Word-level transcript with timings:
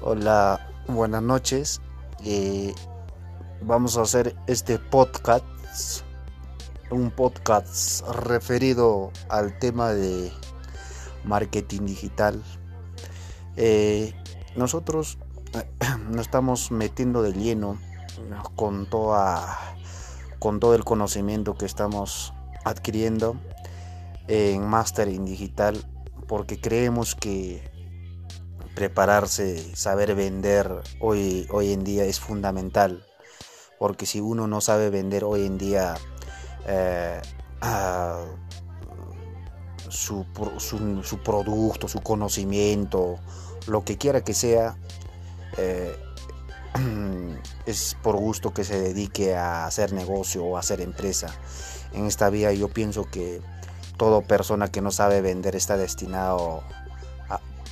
Hola, 0.00 0.60
buenas 0.86 1.22
noches. 1.22 1.80
Eh, 2.24 2.72
vamos 3.62 3.98
a 3.98 4.02
hacer 4.02 4.36
este 4.46 4.78
podcast, 4.78 6.02
un 6.92 7.10
podcast 7.10 8.06
referido 8.08 9.10
al 9.28 9.58
tema 9.58 9.90
de 9.90 10.30
marketing 11.24 11.86
digital. 11.86 12.40
Eh, 13.56 14.14
nosotros 14.54 15.18
nos 16.10 16.20
estamos 16.20 16.70
metiendo 16.70 17.20
de 17.22 17.32
lleno 17.32 17.76
con 18.54 18.88
toda 18.88 19.74
con 20.38 20.60
todo 20.60 20.76
el 20.76 20.84
conocimiento 20.84 21.56
que 21.56 21.66
estamos 21.66 22.32
adquiriendo 22.64 23.36
en 24.28 24.64
mastering 24.64 25.24
digital 25.24 25.76
porque 26.28 26.60
creemos 26.60 27.16
que 27.16 27.77
prepararse, 28.78 29.74
saber 29.74 30.14
vender 30.14 30.70
hoy, 31.00 31.48
hoy 31.50 31.72
en 31.72 31.82
día 31.82 32.04
es 32.04 32.20
fundamental. 32.20 33.04
Porque 33.76 34.06
si 34.06 34.20
uno 34.20 34.46
no 34.46 34.60
sabe 34.60 34.88
vender 34.88 35.24
hoy 35.24 35.46
en 35.46 35.58
día 35.58 35.96
eh, 36.64 37.20
su, 39.88 40.24
su, 40.58 41.18
producto, 41.24 41.88
su 41.88 42.00
conocimiento, 42.02 43.16
lo 43.66 43.84
que 43.84 43.98
quiera 43.98 44.22
que 44.22 44.32
sea, 44.32 44.76
eh, 45.56 45.96
es 47.66 47.96
por 48.00 48.14
gusto 48.14 48.54
que 48.54 48.62
se 48.62 48.80
dedique 48.80 49.34
a 49.34 49.66
hacer 49.66 49.92
negocio 49.92 50.44
o 50.44 50.56
a 50.56 50.60
hacer 50.60 50.80
empresa. 50.80 51.34
En 51.94 52.06
esta 52.06 52.30
vía 52.30 52.52
yo 52.52 52.68
pienso 52.68 53.02
que 53.02 53.42
toda 53.96 54.20
persona 54.20 54.70
que 54.70 54.82
no 54.82 54.92
sabe 54.92 55.20
vender 55.20 55.56
está 55.56 55.76
destinado 55.76 56.62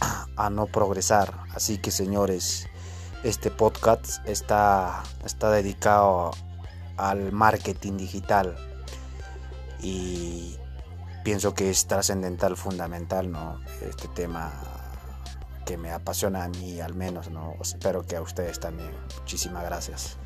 a, 0.01 0.51
no 0.51 0.67
progresar. 0.67 1.33
Así 1.55 1.79
que 1.79 1.91
señores, 1.91 2.69
este 3.23 3.51
podcast 3.51 4.27
está, 4.27 5.03
está 5.25 5.51
dedicado 5.51 6.31
al 6.97 7.33
marketing 7.33 7.97
digital 7.97 8.57
y 9.81 10.57
pienso 11.25 11.55
que 11.55 11.71
es 11.71 11.87
trascendental, 11.87 12.57
fundamental, 12.57 13.31
¿no? 13.31 13.61
Este 13.83 14.09
tema 14.09 14.53
que 15.65 15.77
me 15.77 15.91
apasiona 15.91 16.45
a 16.45 16.49
mí 16.49 16.81
al 16.81 16.95
menos, 16.95 17.31
¿no? 17.31 17.55
Espero 17.61 18.07
que 18.07 18.17
a 18.17 18.23
ustedes 18.23 18.61
también. 18.61 18.93
Muchísimas 19.19 19.65
gracias. 19.65 20.19